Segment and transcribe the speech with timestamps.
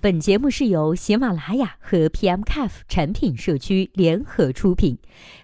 [0.00, 4.96] 本节目是由喜马拉雅和 PMCAF 产品社区联合出品，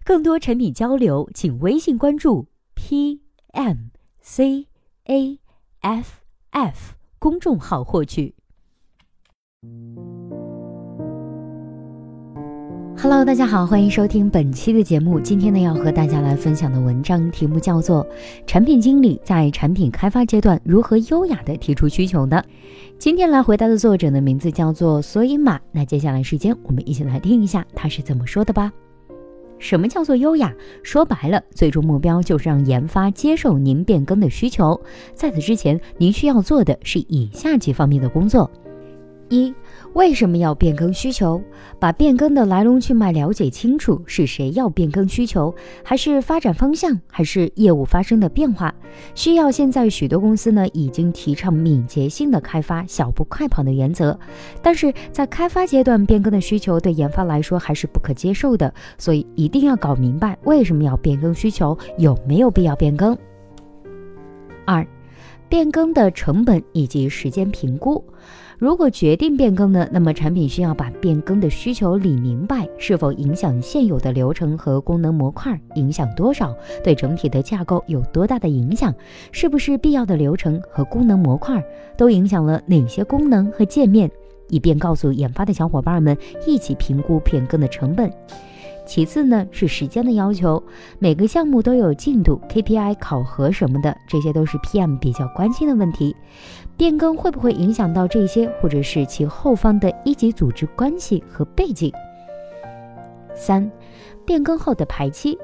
[0.04, 2.46] 更多产品交流，请微信关注
[2.76, 3.96] PMCAF
[6.50, 8.36] F 公众号获取。
[13.04, 15.20] Hello，大家好，欢迎收听本期的节目。
[15.20, 18.02] 今天呢，要和大家来分享的文章题目叫做
[18.46, 22.42] 《产品经理在产品开发阶段如何优雅的提出需求呢》。
[22.98, 25.60] 今天来回答的作者的名字叫做所以马。
[25.70, 28.72] 那接下来时间，我们一起来听一下他是怎么说的吧。
[29.58, 30.50] 什么叫做优雅？
[30.82, 34.80] 说白了，最终目标就是让研发接受您变更的需求。
[35.12, 38.50] 在此之前，您需要做的是以下几方面的工作。
[39.28, 39.54] 一，
[39.94, 41.40] 为什么要变更需求？
[41.78, 48.74] 把变更的来龙去脉了解清楚，是谁要变更需求，还是发展方向，还是业务发生的变化？
[49.14, 54.18] 需要现在许多公司呢已经提倡敏捷性的开发，小步快跑的原则，
[54.62, 63.16] 但是在开发阶段变更的需求对研发来说还是不可接受的，所以一定要搞明白为什么要变更需求，有没有必要变更。
[64.66, 64.86] 二，
[65.48, 68.02] 变更的成本以及时间评估。
[68.56, 78.94] 如果决定变更呢，那么产品需要把变更的需求理明白，是否影响现有的流程和功能模块，影响多少，对整体的架构有多大的影响，
[79.32, 81.62] 是不是必要的流程和功能模块，
[81.96, 84.08] 都影响了哪些功能和界面，
[84.48, 88.10] 以便告诉研发的小伙伴们一起评估变更的成本。
[88.86, 90.62] 其次呢是时间的要求，
[90.98, 96.14] 每个项目都有进度、KPI 考核什么的，这些都是 PM 比较关心的问题。
[96.76, 101.90] 变更会不会影响到这些，或者是其后方的一级组织关系和背景？
[103.34, 103.70] 三，
[104.26, 105.38] 变更后的排期，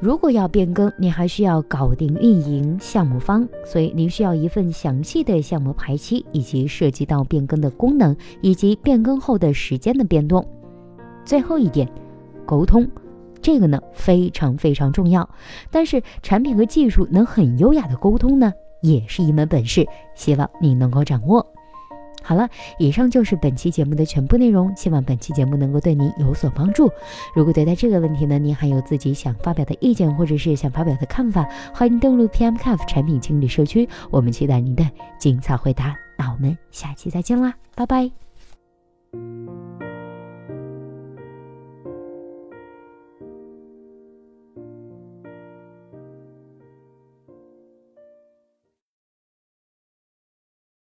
[0.00, 10.44] 如果要变更，你还需要搞定运营、项目方，所以您需要一份详细的项目排期，以及涉及到变更的功能以及变更后的时间的变动。
[11.24, 11.88] 最后一点。
[12.50, 12.84] 沟通，
[13.40, 15.28] 这个呢非常非常重要。
[15.70, 18.52] 但是产品和技术能很优雅的沟通呢，
[18.82, 19.86] 也是一门本事。
[20.16, 21.46] 希望你能够掌握。
[22.22, 24.74] 好了，以上就是本期节目的全部内容。
[24.76, 26.90] 希望本期节目能够对你有所帮助。
[27.34, 34.84] 如果对待这个问题呢，您还有自己想发表的意见，或者是想发表的看法，欢迎登录 PM c a f 产品经理社区，我们期待您的
[35.18, 35.96] 精彩回答。
[36.18, 38.29] 那我们下期再见啦，拜拜。